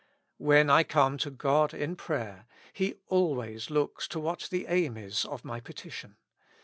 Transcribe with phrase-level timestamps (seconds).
[0.39, 2.47] When I come to God in prayer.
[2.73, 6.17] He always looks to what the aim is of my petition.